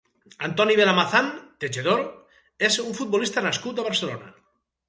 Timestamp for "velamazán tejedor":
0.79-2.01